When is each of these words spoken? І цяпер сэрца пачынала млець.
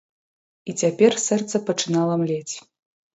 І 0.71 0.73
цяпер 0.83 1.11
сэрца 1.25 1.61
пачынала 1.67 2.17
млець. 2.23 2.55